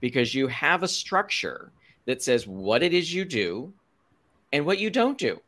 [0.00, 1.72] because you have a structure."
[2.08, 3.70] that says what it is you do
[4.50, 5.38] and what you don't do.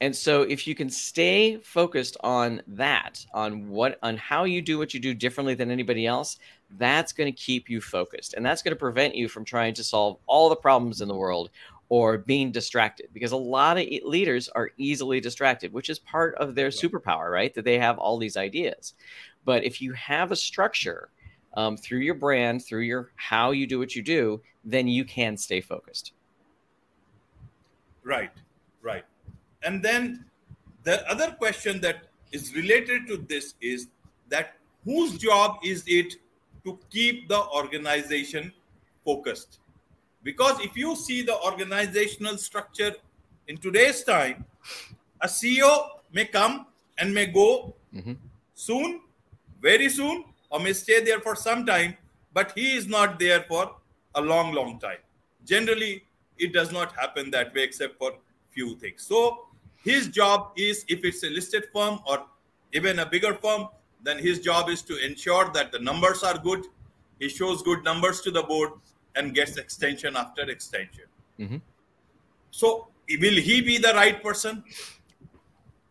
[0.00, 4.78] And so if you can stay focused on that, on what on how you do
[4.78, 6.38] what you do differently than anybody else,
[6.78, 8.32] that's going to keep you focused.
[8.32, 11.14] And that's going to prevent you from trying to solve all the problems in the
[11.14, 11.50] world
[11.88, 16.54] or being distracted because a lot of leaders are easily distracted, which is part of
[16.54, 17.54] their superpower, right?
[17.54, 18.94] That they have all these ideas.
[19.44, 21.10] But if you have a structure
[21.56, 25.36] um, through your brand, through your how you do what you do, then you can
[25.36, 26.12] stay focused.
[28.02, 28.32] Right,
[28.82, 29.04] right.
[29.62, 30.24] And then
[30.82, 33.88] the other question that is related to this is
[34.28, 36.16] that whose job is it
[36.64, 38.52] to keep the organization
[39.04, 39.60] focused?
[40.24, 42.94] Because if you see the organizational structure
[43.46, 44.44] in today's time,
[45.20, 46.66] a CEO may come
[46.98, 48.14] and may go mm-hmm.
[48.54, 49.02] soon,
[49.60, 51.94] very soon, or may stay there for some time,
[52.32, 53.76] but he is not there for
[54.14, 54.98] a long, long time.
[55.44, 56.04] Generally,
[56.38, 58.14] it does not happen that way except for
[58.50, 59.02] few things.
[59.02, 59.46] So
[59.84, 62.24] his job is if it's a listed firm or
[62.72, 63.68] even a bigger firm,
[64.02, 66.64] then his job is to ensure that the numbers are good.
[67.18, 68.72] He shows good numbers to the board
[69.16, 71.04] and gets extension after extension.
[71.38, 71.56] Mm-hmm.
[72.50, 74.64] So will he be the right person?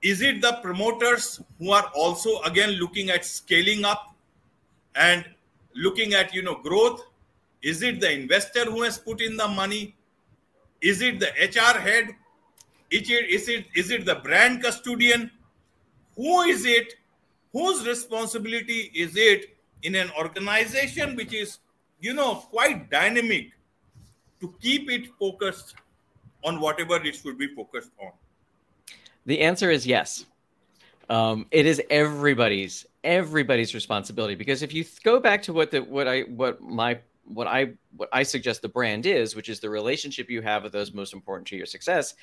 [0.01, 4.15] Is it the promoters who are also again looking at scaling up
[4.95, 5.25] and
[5.75, 7.03] looking at you know growth
[7.61, 9.95] is it the investor who has put in the money
[10.81, 12.09] is it the hr head
[12.91, 15.31] is it is it is it the brand custodian
[16.15, 16.95] who is it
[17.51, 21.59] whose responsibility is it in an organization which is
[22.03, 23.51] you know quite dynamic
[24.41, 25.75] to keep it focused
[26.43, 28.11] on whatever it should be focused on.
[29.25, 30.25] The answer is yes.
[31.09, 36.07] Um, it is everybody's everybody's responsibility because if you go back to what the what
[36.07, 40.29] I what my what I what I suggest the brand is, which is the relationship
[40.29, 42.15] you have with those most important to your success,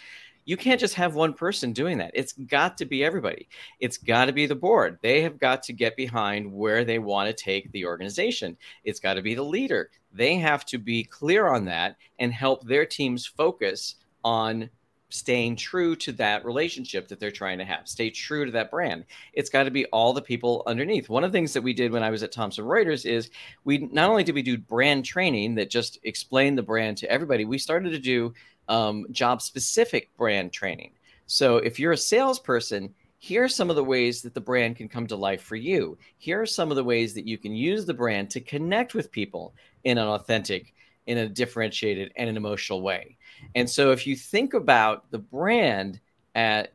[0.45, 2.13] you can't just have one person doing that.
[2.15, 3.49] It's got to be everybody.
[3.79, 4.99] It's got to be the board.
[5.03, 8.57] They have got to get behind where they want to take the organization.
[8.85, 9.91] It's got to be the leader.
[10.13, 14.71] They have to be clear on that and help their teams focus on
[15.11, 19.05] staying true to that relationship that they're trying to have, stay true to that brand.
[19.33, 21.09] It's got to be all the people underneath.
[21.09, 23.31] One of the things that we did when I was at Thomson Reuters is
[23.65, 27.45] we not only did we do brand training that just explained the brand to everybody,
[27.45, 28.33] we started to do
[28.71, 30.93] um, job specific brand training.
[31.27, 34.89] So if you're a salesperson, here are some of the ways that the brand can
[34.89, 35.99] come to life for you.
[36.17, 39.13] Here are some of the ways that you can use the brand to connect with
[39.13, 39.55] people
[39.85, 40.73] in an authentic,
[41.07, 43.19] in a differentiated, and an emotional way.
[43.55, 46.01] And so if you think about the brand
[46.35, 46.69] as,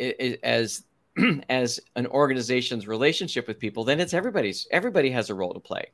[0.43, 0.83] as
[1.49, 4.67] as an organization's relationship with people, then it's everybody's.
[4.71, 5.85] Everybody has a role to play.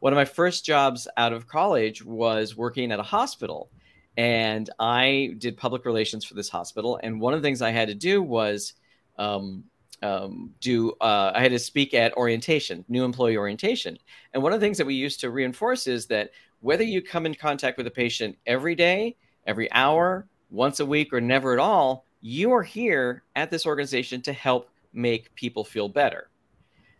[0.00, 3.70] One of my first jobs out of college was working at a hospital
[4.16, 7.00] and I did public relations for this hospital.
[7.02, 8.74] And one of the things I had to do was
[9.18, 9.64] um,
[10.02, 13.98] um, do uh, I had to speak at orientation, new employee orientation.
[14.32, 17.26] And one of the things that we used to reinforce is that whether you come
[17.26, 21.58] in contact with a patient every day, every hour, once a week, or never at
[21.58, 26.28] all, you are here at this organization to help make people feel better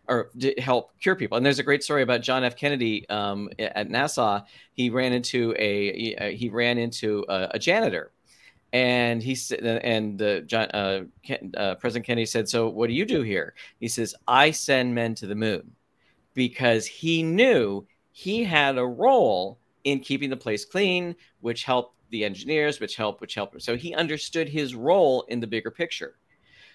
[0.07, 1.37] or help cure people.
[1.37, 2.55] And there's a great story about John F.
[2.55, 4.45] Kennedy um, at NASA.
[4.73, 8.11] He ran into a he ran into a, a janitor,
[8.73, 11.03] and he and uh, John, uh,
[11.55, 15.15] uh, President Kennedy said, "So what do you do here?" He says, "I send men
[15.15, 15.71] to the moon,"
[16.33, 22.25] because he knew he had a role in keeping the place clean, which helped the
[22.25, 23.53] engineers, which helped, which helped.
[23.53, 23.59] him.
[23.59, 26.15] So he understood his role in the bigger picture.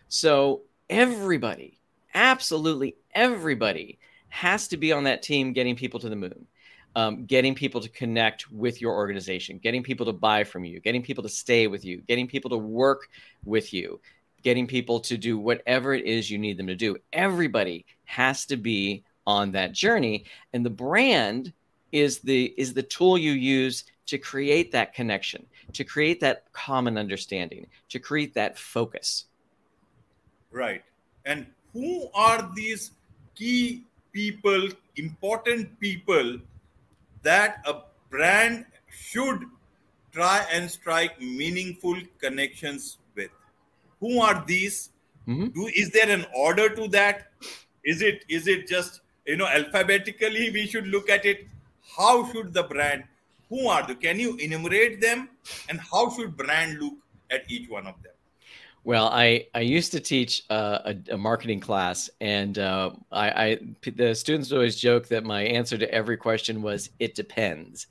[0.09, 1.80] So everybody
[2.15, 6.47] absolutely everybody has to be on that team getting people to the moon.
[6.97, 11.03] Um, getting people to connect with your organization, getting people to buy from you, getting
[11.03, 13.09] people to stay with you, getting people to work
[13.45, 14.01] with you,
[14.43, 16.97] getting people to do whatever it is you need them to do.
[17.13, 21.53] Everybody has to be on that journey, and the brand
[21.93, 26.99] is the is the tool you use to create that connection, to create that common
[26.99, 29.27] understanding, to create that focus.
[30.51, 30.83] Right,
[31.25, 32.93] and who are these
[33.35, 36.39] key people, important people
[37.23, 39.45] that a brand should
[40.13, 43.31] try and strike meaningful connections with?
[44.01, 44.91] Who are these?
[45.29, 45.49] Mm-hmm.
[45.49, 47.31] Do is there an order to that?
[47.85, 51.47] Is it is it just you know alphabetically we should look at it?
[51.97, 53.05] How should the brand?
[53.49, 53.95] Who are the?
[53.95, 55.29] Can you enumerate them?
[55.69, 56.95] And how should brand look
[57.31, 58.13] at each one of them?
[58.83, 63.59] Well, I, I used to teach uh, a, a, marketing class, and uh, I, I,
[63.95, 67.89] the students always joke that my answer to every question was "it depends,"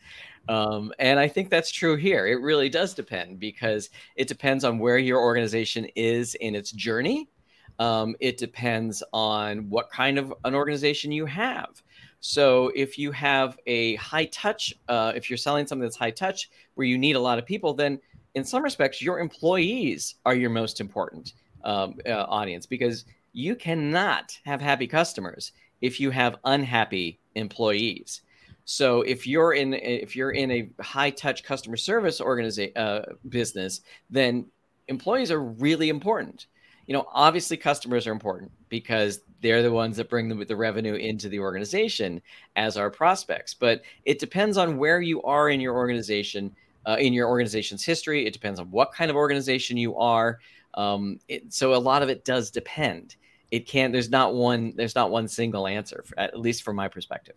[0.48, 2.26] um, and I think that's true here.
[2.26, 7.30] It really does depend because it depends on where your organization is in its journey.
[7.78, 11.84] Um, it depends on what kind of an organization you have.
[12.20, 16.50] So if you have a high touch, uh, if you're selling something that's high touch,
[16.74, 18.00] where you need a lot of people, then
[18.40, 24.38] in some respects, your employees are your most important um, uh, audience because you cannot
[24.46, 28.22] have happy customers if you have unhappy employees.
[28.66, 33.82] So if you're in if you're in a high touch customer service organization uh, business,
[34.10, 34.46] then
[34.88, 36.48] employees are really important.
[36.86, 40.96] You know, obviously customers are important because they're the ones that bring the, the revenue
[40.96, 42.22] into the organization
[42.56, 43.54] as our prospects.
[43.54, 48.26] But it depends on where you are in your organization uh, in your organization's history.
[48.26, 50.40] It depends on what kind of organization you are.
[50.74, 53.16] Um, it, so a lot of it does depend.
[53.52, 53.92] It can't.
[53.92, 54.74] There's not one.
[54.76, 57.36] There's not one single answer, for, at least from my perspective.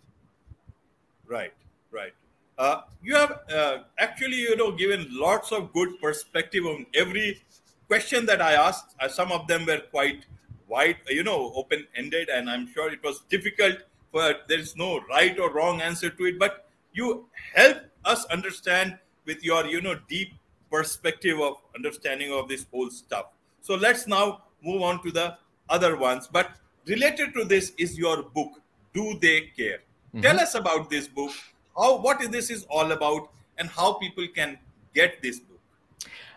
[1.26, 1.52] Right.
[1.90, 2.12] Right.
[2.58, 7.42] Uh, you have uh, actually, you know, given lots of good perspective on every
[7.88, 8.94] question that I asked.
[9.00, 10.26] Uh, some of them were quite
[10.68, 13.76] wide, you know, open ended, and I'm sure it was difficult.
[14.12, 18.98] For there is no right or wrong answer to it, but you help us understand
[19.26, 20.32] with your you know deep
[20.70, 23.26] perspective of understanding of this whole stuff
[23.60, 25.36] so let's now move on to the
[25.68, 26.52] other ones but
[26.86, 28.52] related to this is your book
[28.94, 30.20] do they care mm-hmm.
[30.20, 31.30] tell us about this book
[31.76, 34.58] how what this is all about and how people can
[34.94, 35.52] get this book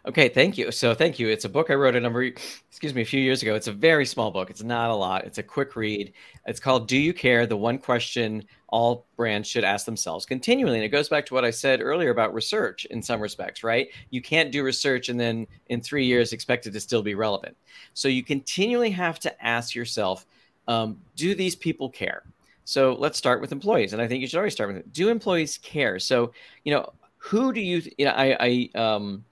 [0.07, 0.71] Okay, thank you.
[0.71, 1.29] So thank you.
[1.29, 3.55] It's a book I wrote a number, excuse me, a few years ago.
[3.55, 4.51] It's a very small book.
[4.51, 5.25] It's not a lot.
[5.25, 6.13] It's a quick read.
[6.45, 8.45] It's called "Do You Care?" The one question
[8.75, 10.75] all brands should ask themselves continually.
[10.75, 12.83] And it goes back to what I said earlier about research.
[12.91, 13.87] In some respects, right?
[14.09, 17.55] You can't do research and then in three years expect it to still be relevant.
[17.93, 20.25] So you continually have to ask yourself,
[20.67, 22.23] um, do these people care?
[22.65, 25.57] So let's start with employees, and I think you should always start with do employees
[25.59, 25.97] care?
[25.97, 26.33] So
[26.65, 27.81] you know, who do you?
[27.97, 29.23] You know, I, I um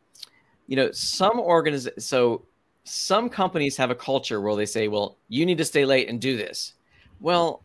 [0.67, 2.45] you know, some organizations, so
[2.85, 6.21] some companies have a culture where they say, well, you need to stay late and
[6.21, 6.75] do this.
[7.19, 7.63] Well,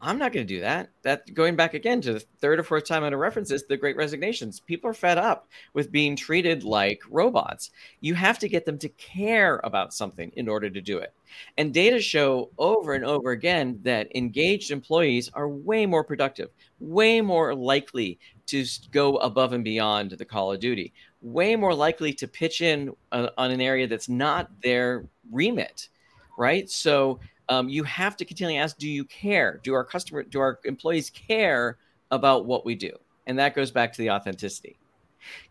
[0.00, 0.90] I'm not going to do that.
[1.02, 4.60] That going back again to the third or fourth time of references, the great resignations.
[4.60, 7.70] People are fed up with being treated like robots.
[8.00, 11.12] You have to get them to care about something in order to do it.
[11.56, 17.20] And data show over and over again that engaged employees are way more productive, way
[17.20, 22.28] more likely to go above and beyond the call of duty, way more likely to
[22.28, 25.88] pitch in uh, on an area that's not their remit,
[26.38, 26.70] right?
[26.70, 29.60] So um, you have to continually ask, do you care?
[29.62, 31.78] Do our customer, do our employees care
[32.10, 32.92] about what we do?
[33.26, 34.78] And that goes back to the authenticity.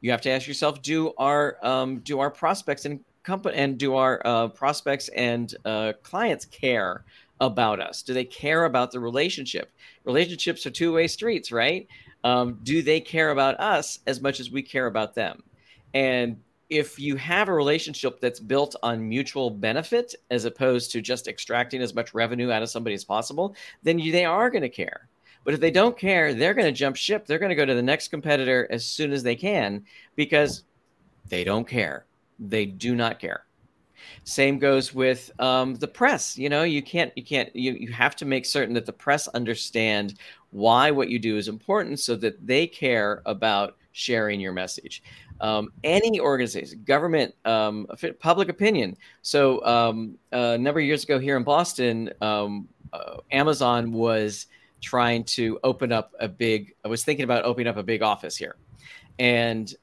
[0.01, 3.95] You have to ask yourself, do our um, do our prospects and company and do
[3.95, 7.03] our uh, prospects and uh, clients care
[7.39, 8.01] about us?
[8.01, 9.71] Do they care about the relationship?
[10.05, 11.87] Relationships are two way streets, right?
[12.23, 15.43] Um, do they care about us as much as we care about them?
[15.93, 16.37] And
[16.69, 21.81] if you have a relationship that's built on mutual benefit as opposed to just extracting
[21.81, 25.07] as much revenue out of somebody as possible, then you, they are going to care.
[25.43, 27.25] But if they don't care, they're going to jump ship.
[27.25, 30.63] They're going to go to the next competitor as soon as they can because
[31.29, 32.05] they don't care.
[32.37, 33.45] They do not care.
[34.25, 36.37] Same goes with um, the press.
[36.37, 39.27] You know, you can't, you can't, you, you have to make certain that the press
[39.29, 40.15] understand
[40.51, 45.01] why what you do is important so that they care about sharing your message
[45.41, 47.87] um, any organization, government, um,
[48.19, 48.97] public opinion.
[49.21, 54.47] So um, a number of years ago here in Boston, um, uh, Amazon was
[54.81, 56.73] trying to open up a big.
[56.83, 58.55] I was thinking about opening up a big office here,
[59.19, 59.73] and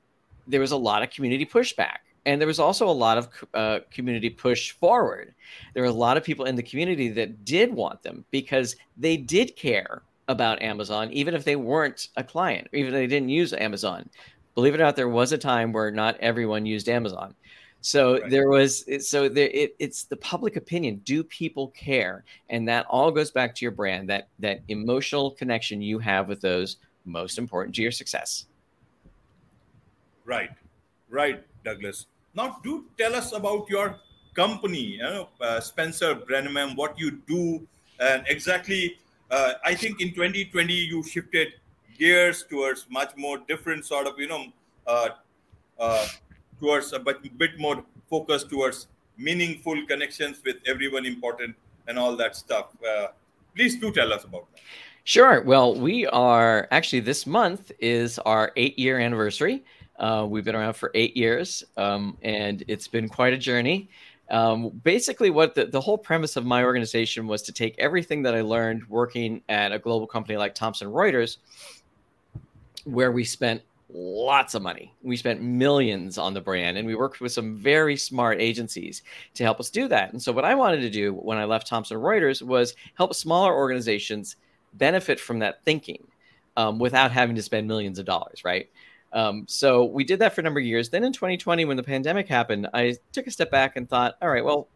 [0.47, 1.99] there was a lot of community pushback.
[2.27, 5.35] And there was also a lot of uh, community push forward.
[5.75, 9.19] There were a lot of people in the community that did want them because they
[9.19, 13.53] did care about Amazon, even if they weren't a client, even if they didn't use
[13.53, 14.09] Amazon
[14.55, 17.35] believe it or not, there was a time where not everyone used Amazon.
[17.81, 18.31] So right.
[18.31, 21.03] there was so there it, it's the public opinion.
[21.05, 22.25] Do people care?
[22.49, 26.41] And that all goes back to your brand, that that emotional connection you have with
[26.41, 28.47] those most important to your success.
[30.25, 30.49] Right,
[31.11, 32.07] right, Douglas.
[32.35, 34.01] Now, do tell us about your
[34.35, 37.69] company, you know, uh, Spencer Brenneman, what you do,
[38.01, 38.97] and exactly.
[39.31, 41.55] Uh, I think in 2020 you shifted
[41.99, 44.47] gears towards much more different sort of you know
[44.87, 45.09] uh,
[45.79, 46.07] uh,
[46.61, 51.55] towards a bit, bit more focus towards meaningful connections with everyone important
[51.87, 52.67] and all that stuff.
[52.87, 53.09] Uh,
[53.55, 54.61] please do tell us about that.
[55.05, 55.43] Sure.
[55.43, 59.65] Well we are actually this month is our eight year anniversary.
[59.99, 63.89] Uh, we've been around for eight years um, and it's been quite a journey.
[64.31, 68.35] Um, basically what the, the whole premise of my organization was to take everything that
[68.35, 71.37] i learned working at a global company like thomson reuters
[72.85, 73.63] where we spent
[73.93, 74.93] lots of money.
[75.03, 79.03] We spent millions on the brand and we worked with some very smart agencies
[79.35, 80.13] to help us do that.
[80.13, 83.55] And so what I wanted to do when I left Thomson Reuters was help smaller
[83.55, 84.37] organizations
[84.75, 86.05] benefit from that thinking
[86.57, 88.69] um, without having to spend millions of dollars, right?
[89.13, 90.91] Um, so we did that for a number of years.
[90.91, 94.29] Then in 2020, when the pandemic happened, I took a step back and thought, all
[94.29, 94.67] right, well,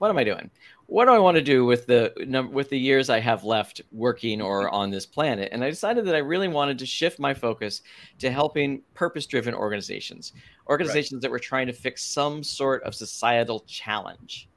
[0.00, 0.50] what am I doing?
[0.86, 2.12] What do I want to do with the
[2.50, 5.50] with the years I have left working or on this planet?
[5.52, 7.82] And I decided that I really wanted to shift my focus
[8.18, 10.32] to helping purpose-driven organizations,
[10.68, 11.22] organizations right.
[11.22, 14.48] that were trying to fix some sort of societal challenge.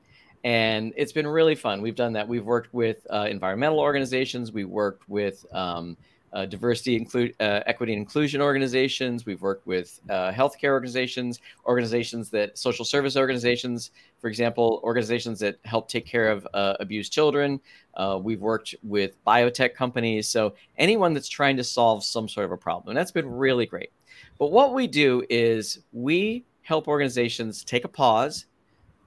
[0.46, 1.82] And it's been really fun.
[1.82, 2.28] We've done that.
[2.28, 4.54] We've worked with uh, environmental organizations.
[4.54, 5.98] We worked with um,
[6.34, 9.26] uh, diversity, include uh, equity and inclusion organizations.
[9.26, 15.60] We've worked with uh, healthcare organizations, organizations that social service organizations, for example, organizations that
[15.64, 17.62] help take care of uh, abused children.
[17.96, 20.28] Uh, we've worked with biotech companies.
[20.28, 23.66] So anyone that's trying to solve some sort of a problem, and that's been really
[23.66, 23.92] great.
[24.40, 28.46] But what we do is we help organizations take a pause,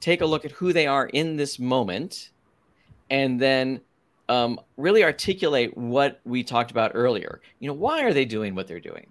[0.00, 2.30] take a look at who they are in this moment,
[3.10, 3.80] and then
[4.28, 7.40] um, really articulate what we talked about earlier.
[7.60, 9.06] You know, why are they doing what they're doing?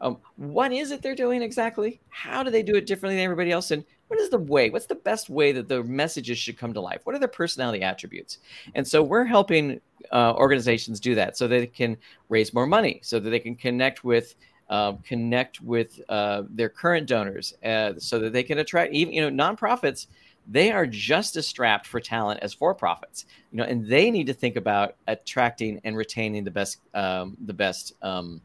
[0.00, 2.00] Um, what is it they're doing exactly?
[2.10, 3.70] How do they do it differently than everybody else?
[3.70, 4.70] And what is the way?
[4.70, 7.00] What's the best way that the messages should come to life?
[7.04, 8.38] What are their personality attributes?
[8.74, 9.80] And so we're helping
[10.12, 11.96] uh, organizations do that so they can
[12.28, 14.34] raise more money, so that they can connect with
[14.68, 19.28] uh, connect with uh, their current donors, uh, so that they can attract even you
[19.28, 20.08] know nonprofits
[20.48, 24.26] they are just as strapped for talent as for profits you know and they need
[24.26, 28.40] to think about attracting and retaining the best um, the best um,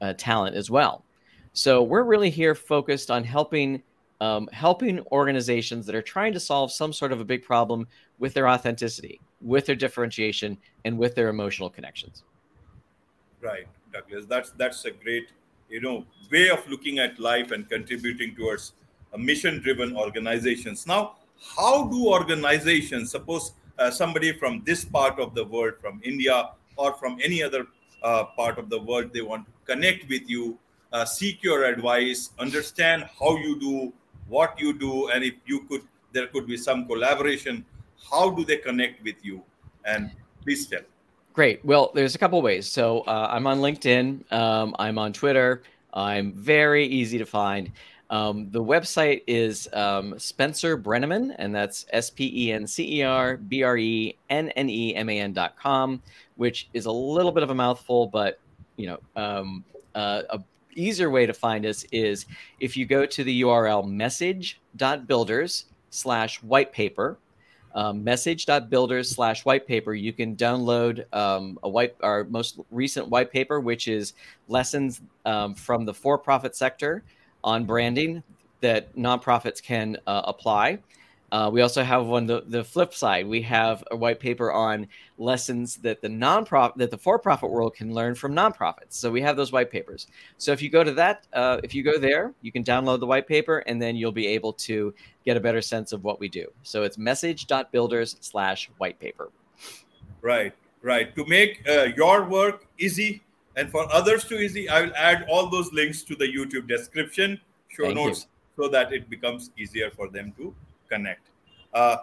[0.00, 1.04] uh, talent as well.
[1.52, 3.82] So we're really here focused on helping
[4.20, 7.88] um, helping organizations that are trying to solve some sort of a big problem
[8.18, 12.24] with their authenticity with their differentiation and with their emotional connections.
[13.40, 14.26] Right douglas.
[14.26, 15.30] That's that's a great
[15.68, 18.72] you know way of looking at life and contributing towards
[19.12, 20.86] a mission driven organizations.
[20.86, 26.50] Now, how do organizations, suppose uh, somebody from this part of the world, from India
[26.76, 27.66] or from any other
[28.02, 30.58] uh, part of the world, they want to connect with you,
[30.92, 33.92] uh, seek your advice, understand how you do,
[34.28, 35.82] what you do, and if you could,
[36.12, 37.64] there could be some collaboration.
[38.10, 39.42] How do they connect with you?
[39.84, 40.10] And
[40.42, 40.80] please tell.
[41.32, 41.64] Great.
[41.64, 42.66] Well, there's a couple ways.
[42.66, 44.30] So uh, I'm on LinkedIn.
[44.32, 45.62] Um, I'm on Twitter.
[45.92, 47.70] I'm very easy to find.
[48.10, 53.02] Um, the website is um, Spencer Brenneman, and that's S P E N C E
[53.04, 56.02] R B R E N N E M A N dot com,
[56.36, 58.40] which is a little bit of a mouthful, but
[58.76, 60.40] you know, um, uh, a
[60.74, 62.26] easier way to find us is
[62.58, 67.18] if you go to the URL message.builders slash white paper,
[67.74, 73.30] um, message.builders slash white paper, you can download um, a white our most recent white
[73.30, 74.14] paper, which is
[74.48, 77.04] lessons um, from the for-profit sector
[77.42, 78.22] on branding
[78.60, 80.78] that nonprofits can uh, apply.
[81.32, 83.24] Uh, we also have one the, the flip side.
[83.24, 87.94] We have a white paper on lessons that the nonprofit that the for-profit world can
[87.94, 88.94] learn from nonprofits.
[88.94, 90.08] So we have those white papers.
[90.38, 93.06] So if you go to that, uh, if you go there, you can download the
[93.06, 94.92] white paper, and then you'll be able to
[95.24, 96.46] get a better sense of what we do.
[96.64, 99.30] So it's message.builders slash white paper.
[100.22, 101.14] Right, right.
[101.14, 103.22] To make uh, your work easy,
[103.56, 107.40] and for others to easy, I will add all those links to the YouTube description,
[107.68, 108.26] show thank notes,
[108.56, 108.64] you.
[108.64, 110.54] so that it becomes easier for them to
[110.88, 111.28] connect.
[111.74, 111.96] Uh,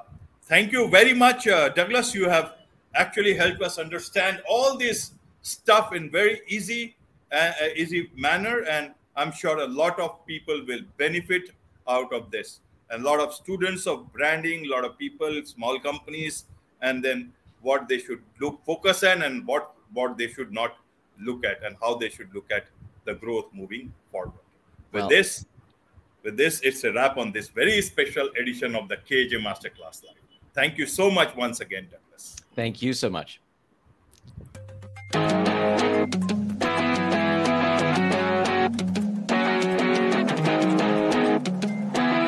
[0.43, 2.13] thank you very much, uh, Douglas.
[2.13, 2.55] You have
[2.95, 6.95] actually helped us understand all this stuff in very easy,
[7.31, 11.51] uh, uh easy manner, and I'm sure a lot of people will benefit
[11.87, 12.59] out of this.
[12.89, 16.45] And a lot of students of branding, a lot of people, small companies,
[16.81, 20.77] and then what they should look focus on and what what they should not
[21.20, 22.68] look at and how they should look at
[23.05, 24.34] the growth moving forward.
[24.91, 25.09] With wow.
[25.09, 25.45] this,
[26.24, 30.15] with this, it's a wrap on this very special edition of the KAJ Masterclass Live.
[30.53, 32.36] Thank you so much once again, Douglas.
[32.55, 33.39] Thank you so much.